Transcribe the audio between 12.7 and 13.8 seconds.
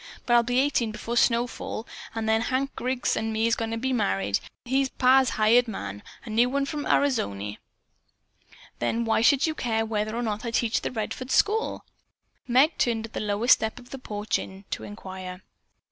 turned at the lowest step